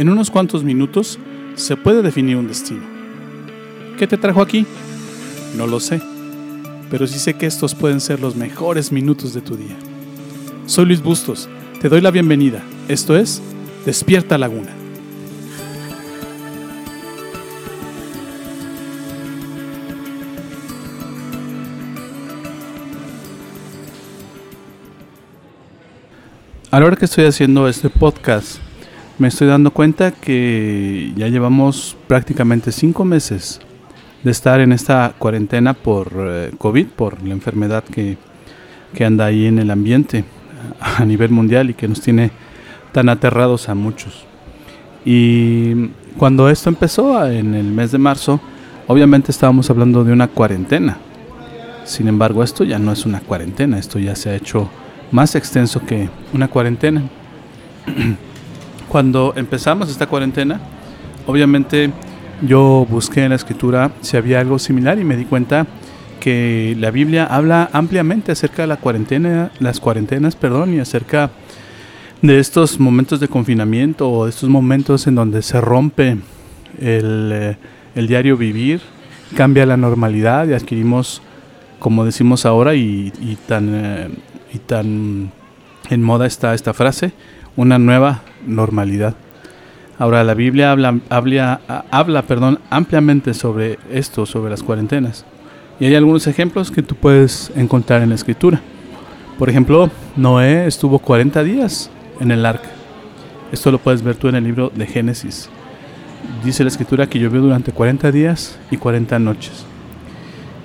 [0.00, 1.18] En unos cuantos minutos
[1.56, 2.80] se puede definir un destino.
[3.98, 4.64] ¿Qué te trajo aquí?
[5.58, 6.00] No lo sé,
[6.90, 9.76] pero sí sé que estos pueden ser los mejores minutos de tu día.
[10.64, 11.50] Soy Luis Bustos,
[11.82, 12.62] te doy la bienvenida.
[12.88, 13.42] Esto es
[13.84, 14.70] Despierta Laguna.
[26.70, 28.60] A la hora que estoy haciendo este podcast,
[29.20, 33.60] me estoy dando cuenta que ya llevamos prácticamente cinco meses
[34.24, 38.16] de estar en esta cuarentena por eh, COVID, por la enfermedad que,
[38.94, 40.24] que anda ahí en el ambiente
[40.80, 42.30] a nivel mundial y que nos tiene
[42.92, 44.24] tan aterrados a muchos.
[45.04, 48.40] Y cuando esto empezó en el mes de marzo,
[48.86, 50.96] obviamente estábamos hablando de una cuarentena.
[51.84, 54.70] Sin embargo, esto ya no es una cuarentena, esto ya se ha hecho
[55.12, 57.02] más extenso que una cuarentena.
[58.90, 60.60] Cuando empezamos esta cuarentena,
[61.24, 61.92] obviamente
[62.42, 65.68] yo busqué en la escritura si había algo similar y me di cuenta
[66.18, 71.30] que la Biblia habla ampliamente acerca de la cuarentena, las cuarentenas, perdón, y acerca
[72.20, 76.18] de estos momentos de confinamiento o de estos momentos en donde se rompe
[76.80, 77.56] el, eh,
[77.94, 78.80] el diario vivir,
[79.36, 81.22] cambia la normalidad y adquirimos,
[81.78, 83.12] como decimos ahora, y,
[83.46, 84.08] tan eh,
[84.52, 85.30] y tan
[85.90, 87.12] en moda está esta frase,
[87.54, 89.14] una nueva normalidad.
[89.98, 91.60] Ahora la Biblia habla, habla,
[91.90, 95.24] habla perdón, ampliamente sobre esto, sobre las cuarentenas.
[95.78, 98.60] Y hay algunos ejemplos que tú puedes encontrar en la escritura.
[99.38, 102.68] Por ejemplo, Noé estuvo 40 días en el arca.
[103.52, 105.48] Esto lo puedes ver tú en el libro de Génesis.
[106.44, 109.64] Dice la escritura que llovió durante 40 días y 40 noches.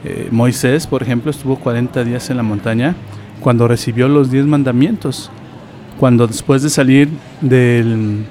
[0.03, 2.95] Eh, Moisés, por ejemplo, estuvo 40 días en la montaña
[3.41, 5.31] cuando recibió los diez mandamientos,
[5.99, 7.09] cuando después de salir
[7.41, 8.25] del,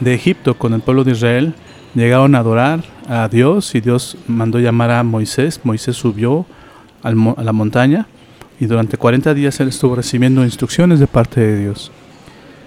[0.00, 1.54] de Egipto con el pueblo de Israel,
[1.94, 5.60] llegaron a adorar a Dios y Dios mandó llamar a Moisés.
[5.64, 6.46] Moisés subió
[7.02, 8.06] a la montaña
[8.58, 11.92] y durante 40 días él estuvo recibiendo instrucciones de parte de Dios.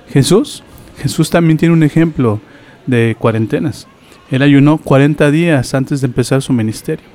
[0.09, 0.63] Jesús,
[0.97, 2.39] Jesús también tiene un ejemplo
[2.87, 3.87] de cuarentenas.
[4.31, 7.05] Él ayunó 40 días antes de empezar su ministerio.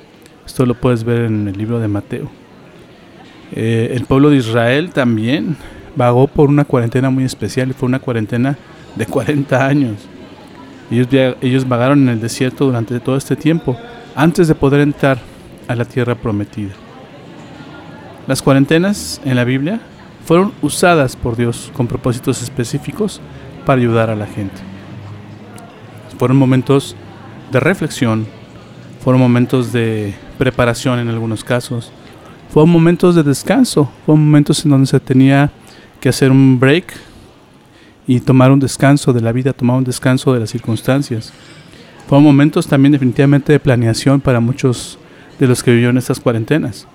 [0.45, 2.29] Esto lo puedes ver en el libro de Mateo.
[3.53, 5.55] Eh, el pueblo de Israel también
[5.95, 8.57] vagó por una cuarentena muy especial y fue una cuarentena
[8.95, 9.95] de 40 años.
[10.91, 11.07] Ellos,
[11.41, 13.77] ellos vagaron en el desierto durante todo este tiempo
[14.15, 15.19] antes de poder entrar
[15.67, 16.73] a la tierra prometida.
[18.27, 19.79] Las cuarentenas en la Biblia
[20.25, 23.21] fueron usadas por Dios con propósitos específicos
[23.65, 24.61] para ayudar a la gente.
[26.17, 26.95] Fueron momentos
[27.51, 28.25] de reflexión,
[29.03, 31.91] fueron momentos de preparación en algunos casos,
[32.49, 35.51] fueron momentos de descanso, fueron momentos en donde se tenía
[36.05, 36.93] que hacer un break
[38.05, 41.33] y tomar un descanso de la vida, tomar un descanso de las circunstancias.
[42.07, 44.99] Fueron momentos también definitivamente de planeación para muchos
[45.39, 46.87] de los que vivieron estas cuarentenas.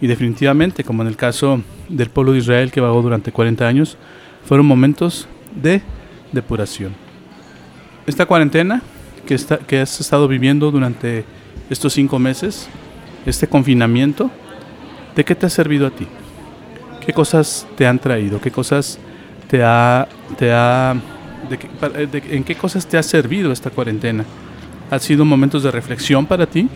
[0.00, 3.98] Y definitivamente, como en el caso del pueblo de Israel que vagó durante 40 años,
[4.46, 5.82] fueron momentos de
[6.32, 6.94] depuración.
[8.06, 8.80] Esta cuarentena
[9.26, 11.26] que, está, que has estado viviendo durante
[11.68, 12.70] estos cinco meses,
[13.26, 14.30] este confinamiento,
[15.16, 16.06] ¿De qué te ha servido a ti?
[17.06, 18.40] ¿Qué cosas te han traído?
[18.40, 18.98] ¿Qué cosas
[19.48, 20.08] te ha...
[20.36, 20.96] Te ha
[22.12, 24.24] ¿En qué cosas te ha servido esta cuarentena?
[24.90, 26.68] ¿Han sido momentos de reflexión para ti?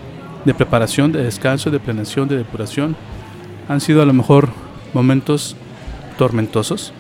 [0.45, 2.95] ¿De preparación, de descanso, de planeación, de depuración?
[3.69, 4.51] ¿Han sido a lo mejor
[4.95, 5.57] momentos
[6.17, 6.93] tormentosos?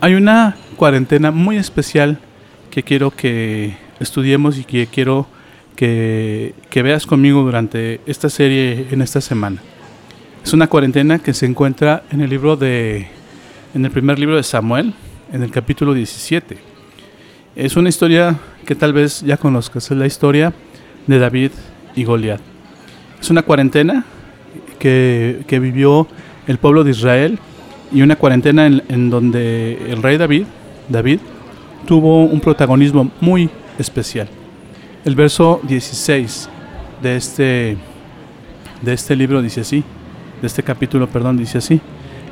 [0.00, 2.18] Hay una cuarentena muy especial
[2.70, 5.28] que quiero que estudiemos y que quiero
[5.76, 9.62] que, veas conmigo durante esta serie en esta semana.
[10.44, 13.08] Es una cuarentena que se encuentra en el libro de
[13.74, 14.92] en el primer libro de Samuel,
[15.32, 16.58] en el capítulo 17.
[17.56, 20.52] Es una historia que tal vez ya conozcas, es la historia
[21.06, 21.50] de David
[21.96, 22.42] y Goliat.
[23.18, 24.04] Es una cuarentena
[24.78, 26.06] que, que, vivió
[26.46, 27.38] el pueblo de Israel
[27.90, 30.44] y una cuarentena en, en donde el rey David,
[30.90, 31.20] David
[31.86, 33.48] tuvo un protagonismo muy
[33.78, 34.28] especial.
[35.06, 36.50] El verso 16
[37.02, 37.76] de este,
[38.82, 39.82] de este libro dice así,
[40.44, 41.80] de este capítulo, perdón, dice así.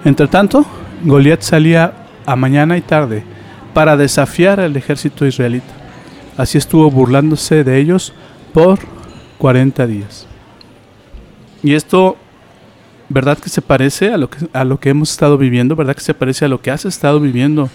[0.04, 0.66] Entre tanto,
[1.02, 1.94] Goliat salía
[2.26, 3.24] a mañana y tarde
[3.72, 5.72] para desafiar al ejército israelita.
[6.36, 8.12] Así estuvo burlándose de ellos
[8.52, 8.80] por
[9.38, 10.26] 40 días.
[11.62, 12.18] Y esto,
[13.08, 15.74] ¿verdad que se parece a lo que, a lo que hemos estado viviendo?
[15.74, 17.70] ¿Verdad que se parece a lo que has estado viviendo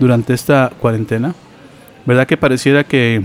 [0.00, 1.32] durante esta cuarentena?
[2.06, 3.24] ¿Verdad que pareciera que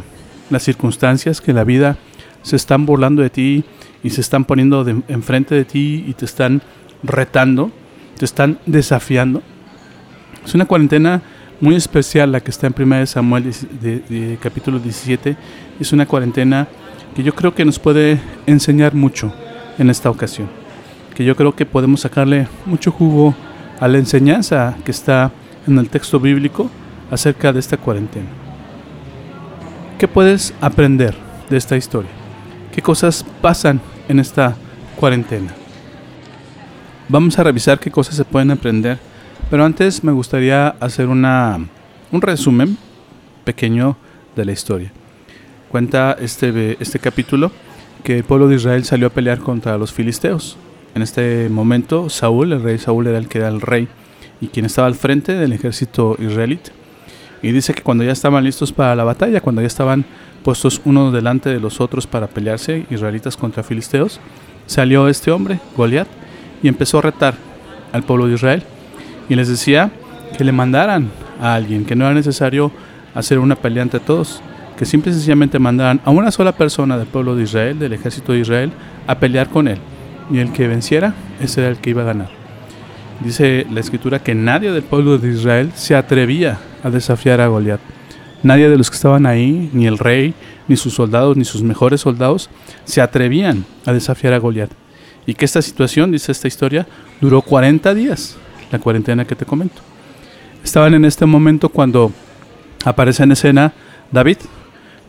[0.52, 1.98] las circunstancias que la vida
[2.42, 3.64] se están burlando de ti
[4.04, 6.62] y se están poniendo enfrente de ti y te están
[7.04, 7.72] retando,
[8.18, 9.42] te están desafiando.
[10.46, 11.22] Es una cuarentena
[11.60, 15.38] muy especial, la que está en 1 Samuel de, capítulo 17.
[15.80, 16.68] Es una cuarentena
[17.16, 19.32] que yo creo que nos puede enseñar mucho
[19.78, 20.50] en esta ocasión.
[21.16, 23.36] Que yo creo que podemos sacarle mucho jugo
[23.80, 25.32] a la enseñanza que está
[25.68, 26.70] en el texto bíblico
[27.12, 28.28] acerca de esta cuarentena.
[30.00, 31.16] ¿Qué puedes aprender
[31.50, 32.21] de esta historia?
[32.72, 34.56] ¿Qué cosas pasan en esta
[34.96, 35.54] cuarentena?
[37.10, 38.98] Vamos a revisar qué cosas se pueden aprender,
[39.50, 41.60] pero antes me gustaría hacer una,
[42.12, 42.78] un resumen
[43.44, 43.98] pequeño
[44.38, 44.92] de la historia.
[45.70, 47.52] Cuenta este, este capítulo
[48.06, 50.58] que el pueblo de Israel salió a pelear contra los filisteos.
[50.96, 53.90] En este momento, Saúl, el rey Saúl era el que era el rey
[54.40, 56.72] y quien estaba al frente del ejército israelita.
[57.42, 60.06] Y dice que cuando ya estaban listos para la batalla, cuando ya estaban
[60.44, 64.20] puestos uno delante de los otros para pelearse, israelitas contra filisteos,
[64.66, 66.08] salió este hombre, Goliat,
[66.64, 67.36] y empezó a retar
[67.92, 68.64] al pueblo de Israel.
[69.30, 69.92] Y les decía
[70.38, 71.10] que le mandaran
[71.42, 72.72] a alguien, que no era necesario
[73.14, 74.42] hacer una pelea entre todos,
[74.78, 78.32] que simple y sencillamente mandaran a una sola persona del pueblo de Israel, del ejército
[78.32, 78.72] de Israel,
[79.08, 79.78] a pelear con él.
[80.32, 82.30] Y el que venciera, ese era el que iba a ganar.
[83.24, 87.80] Dice la escritura que nadie del pueblo de Israel se atrevía a desafiar a Goliat.
[88.44, 90.34] Nadie de los que estaban ahí, ni el rey,
[90.68, 92.50] ni sus soldados, ni sus mejores soldados,
[92.86, 94.72] se atrevían a desafiar a Goliat.
[95.26, 96.88] Y que esta situación, dice esta historia,
[97.20, 98.38] duró 40 días,
[98.72, 99.82] la cuarentena que te comento.
[100.64, 102.12] Estaban en este momento cuando
[102.86, 103.74] aparece en escena
[104.12, 104.38] David.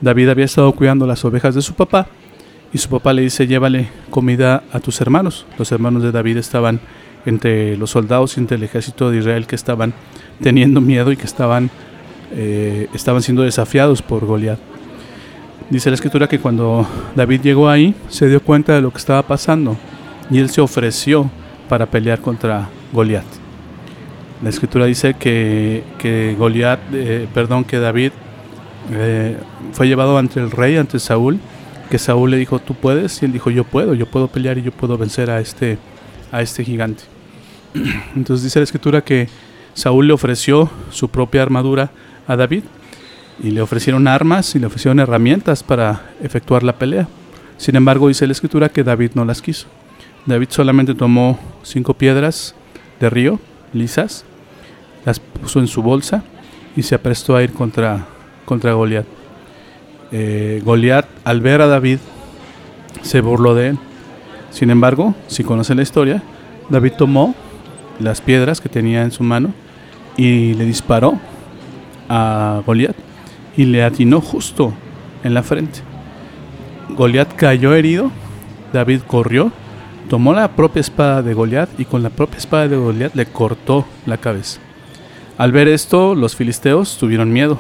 [0.01, 2.09] David había estado cuidando las ovejas de su papá
[2.73, 5.47] y su papá le dice, llévale comida a tus hermanos.
[5.59, 6.81] Los hermanos de David estaban
[7.27, 9.93] entre los soldados y entre el ejército de Israel que estaban
[10.43, 11.71] teniendo miedo y que estaban,
[12.35, 14.59] eh, estaban siendo desafiados por Goliat.
[15.71, 19.23] Dice la escritura que cuando David llegó ahí se dio cuenta de lo que estaba
[19.23, 19.77] pasando
[20.31, 21.31] y él se ofreció
[21.69, 23.25] para pelear contra Goliat.
[24.43, 28.13] La escritura dice que, que Goliat, eh, perdón, que David
[28.91, 29.37] eh,
[29.73, 31.39] fue llevado ante el rey, ante Saúl,
[31.91, 34.63] que Saúl le dijo, tú puedes, y él dijo, yo puedo, yo puedo pelear y
[34.63, 35.79] yo puedo vencer a este,
[36.33, 37.05] a este gigante.
[38.17, 39.29] Entonces dice la escritura que
[39.75, 41.91] Saúl le ofreció su propia armadura
[42.33, 42.65] a David
[43.43, 47.09] y le ofrecieron armas y le ofrecieron herramientas para efectuar la pelea.
[47.57, 49.67] Sin embargo, dice la escritura que David no las quiso.
[50.27, 52.55] David solamente tomó cinco piedras
[53.01, 53.41] de río,
[53.73, 54.25] lisas,
[55.05, 56.23] las puso en su bolsa
[56.77, 58.07] y se aprestó a ir contra,
[58.45, 59.07] contra Goliat.
[60.13, 61.99] Eh, Goliat, al ver a David,
[63.03, 63.79] se burló de él.
[64.51, 66.23] Sin embargo, si conocen la historia,
[66.69, 67.35] David tomó
[67.99, 69.53] las piedras que tenía en su mano
[70.17, 71.19] y le disparó
[72.15, 72.95] a Goliat
[73.57, 74.75] y le atinó justo
[75.25, 75.81] en la frente.
[76.91, 78.11] Goliat cayó herido,
[78.75, 79.51] David corrió,
[80.11, 83.87] tomó la propia espada de Goliat y con la propia espada de Goliat le cortó
[84.05, 84.61] la cabeza.
[85.39, 87.59] Al ver esto, los filisteos tuvieron miedo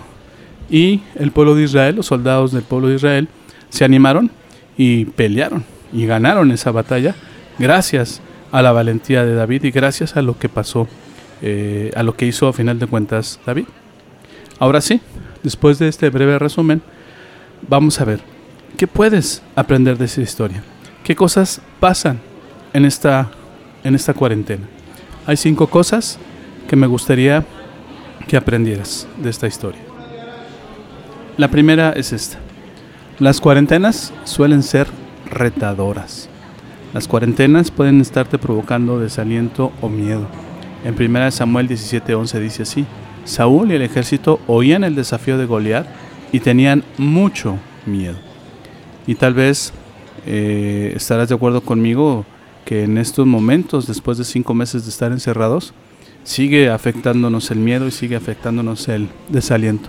[0.68, 3.28] y el pueblo de Israel, los soldados del pueblo de Israel,
[3.70, 4.30] se animaron
[4.76, 5.64] y pelearon
[5.94, 7.14] y ganaron esa batalla
[7.58, 8.20] gracias
[8.50, 10.88] a la valentía de David y gracias a lo que pasó,
[11.40, 13.64] eh, a lo que hizo a final de cuentas David.
[14.62, 15.00] Ahora sí,
[15.42, 16.82] después de este breve resumen,
[17.68, 18.20] vamos a ver
[18.76, 20.62] qué puedes aprender de esa historia,
[21.02, 22.20] qué cosas pasan
[22.72, 23.28] en esta,
[23.82, 24.68] en esta cuarentena.
[25.26, 26.16] Hay cinco cosas
[26.68, 27.44] que me gustaría
[28.28, 29.80] que aprendieras de esta historia.
[31.38, 32.38] La primera es esta.
[33.18, 34.86] Las cuarentenas suelen ser
[35.28, 36.28] retadoras.
[36.94, 40.28] Las cuarentenas pueden estarte provocando desaliento o miedo.
[40.84, 42.86] En 1 Samuel 17:11 dice así,
[43.24, 45.86] Saúl y el ejército oían el desafío de Goliat
[46.32, 48.16] y tenían mucho miedo.
[49.06, 49.72] Y tal vez
[50.26, 52.24] eh, estarás de acuerdo conmigo
[52.64, 55.74] que en estos momentos, después de cinco meses de estar encerrados,
[56.24, 59.88] sigue afectándonos el miedo y sigue afectándonos el desaliento.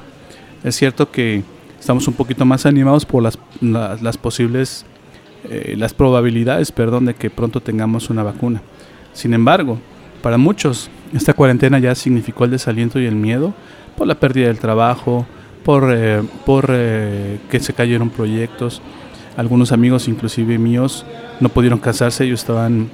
[0.64, 1.44] Es cierto que
[1.80, 4.86] estamos un poquito más animados por las, las posibles
[5.50, 8.62] eh, las probabilidades, perdón, de que pronto tengamos una vacuna.
[9.12, 9.78] Sin embargo,
[10.22, 13.54] para muchos esta cuarentena ya significó el desaliento y el miedo
[13.98, 15.26] por la pérdida del trabajo,
[15.64, 18.82] por, eh, por eh, que se cayeron proyectos.
[19.38, 21.06] Algunos amigos, inclusive míos,
[21.40, 22.90] no pudieron casarse, ellos estaban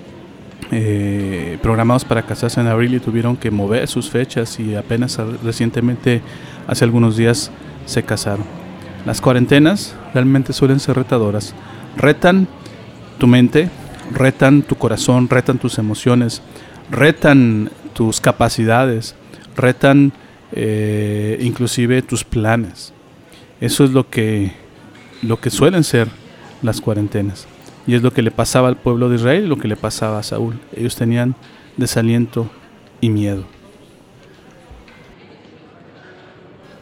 [1.64, 6.22] programados para casarse en abril y tuvieron que mover sus fechas y apenas recientemente,
[6.68, 7.50] hace algunos días,
[7.86, 8.46] se casaron.
[9.04, 11.56] Las cuarentenas realmente suelen ser retadoras
[12.00, 12.48] retan
[13.18, 13.70] tu mente,
[14.12, 16.42] retan tu corazón, retan tus emociones,
[16.90, 19.14] retan tus capacidades,
[19.58, 20.14] retan
[20.54, 22.94] eh, inclusive tus planes.
[23.60, 24.54] Eso es lo que,
[25.22, 26.08] lo que suelen ser
[26.62, 27.46] las cuarentenas.
[27.86, 30.18] Y es lo que le pasaba al pueblo de Israel y lo que le pasaba
[30.18, 30.58] a Saúl.
[30.74, 31.36] Ellos tenían
[31.76, 32.50] desaliento
[33.02, 33.44] y miedo.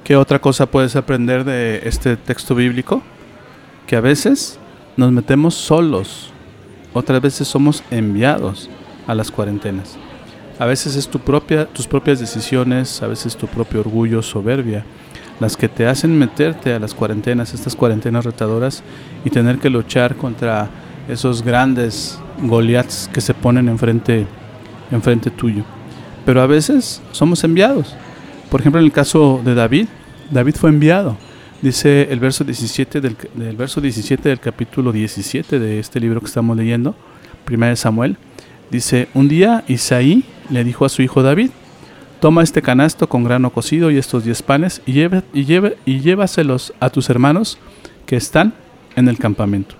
[0.03, 3.01] ¿Qué otra cosa puedes aprender de este texto bíblico?
[3.87, 4.59] Que a veces
[4.95, 6.29] nos metemos solos,
[6.93, 8.69] otras veces somos enviados
[9.07, 9.97] a las cuarentenas.
[10.59, 14.83] A veces es tu propia, tus propias decisiones, a veces tu propio orgullo, soberbia,
[15.39, 18.83] las que te hacen meterte a las cuarentenas, estas cuarentenas retadoras,
[19.23, 20.69] y tener que luchar contra
[21.07, 24.25] esos grandes Goliaths que se ponen enfrente,
[24.91, 25.63] enfrente tuyo.
[26.25, 27.95] Pero a veces somos enviados.
[28.49, 29.87] Por ejemplo, en el caso de David,
[30.31, 31.17] David fue enviado.
[31.61, 33.15] Dice el verso 17 del,
[33.55, 36.95] verso 17 del capítulo 17 de este libro que estamos leyendo,
[37.45, 38.17] Primera de Samuel,
[38.69, 41.51] dice, un día Isaí le dijo a su hijo David,
[42.19, 45.99] toma este canasto con grano cocido y estos diez panes y, lleve, y, lleve, y
[45.99, 47.57] llévaselos a tus hermanos
[48.05, 48.53] que están
[48.95, 49.75] en el campamento.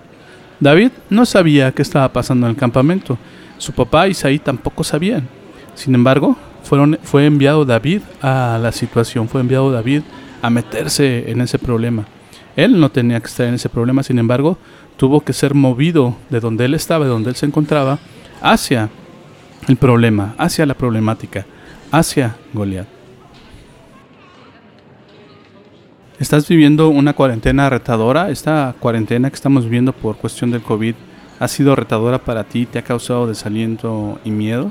[0.60, 3.18] David no sabía qué estaba pasando en el campamento.
[3.58, 5.28] Su papá Isaí tampoco sabían.
[5.74, 10.02] Sin embargo, fueron, fue enviado David a la situación, fue enviado David
[10.42, 12.06] a meterse en ese problema.
[12.56, 14.58] Él no tenía que estar en ese problema, sin embargo,
[14.96, 18.00] tuvo que ser movido de donde él estaba, de donde él se encontraba,
[18.42, 18.90] hacia
[19.66, 21.46] el problema, hacia la problemática,
[21.90, 22.86] hacia Goliat.
[26.18, 28.30] ¿Estás viviendo una cuarentena retadora?
[28.30, 30.94] Esta cuarentena que estamos viviendo por cuestión del COVID
[31.38, 34.70] ha sido retadora para ti, te ha causado desaliento y miedo.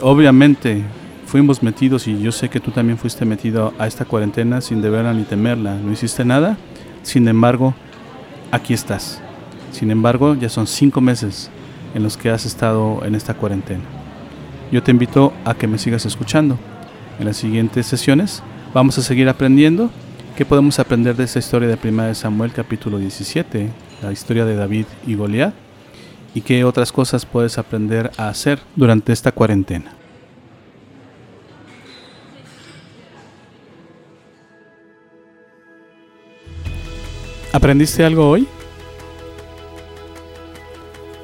[0.00, 0.82] Obviamente
[1.26, 5.12] fuimos metidos y yo sé que tú también fuiste metido a esta cuarentena sin deberla
[5.12, 5.74] ni temerla.
[5.74, 6.56] No hiciste nada,
[7.02, 7.74] sin embargo,
[8.52, 9.20] aquí estás.
[9.72, 11.50] Sin embargo, ya son cinco meses
[11.94, 13.84] en los que has estado en esta cuarentena.
[14.70, 16.58] Yo te invito a que me sigas escuchando.
[17.18, 19.90] En las siguientes sesiones vamos a seguir aprendiendo
[20.36, 23.70] qué podemos aprender de esta historia de 1 Samuel capítulo 17,
[24.02, 25.54] la historia de David y Goliat,
[26.34, 29.92] y qué otras cosas puedes aprender a hacer durante esta cuarentena.
[37.52, 38.48] ¿Aprendiste algo hoy?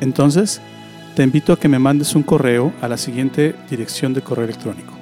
[0.00, 0.62] Entonces,
[1.14, 4.94] te invito a que me mandes un correo a la siguiente dirección de correo electrónico: